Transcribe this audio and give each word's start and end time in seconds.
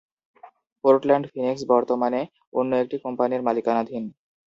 "Portland 0.83 1.25
Phoenix" 1.31 1.63
বর্তমানে 1.71 2.21
অন্য 2.53 2.71
একটি 2.75 2.95
কোম্পানির 3.05 3.45
মালিকানাধীন। 3.47 4.03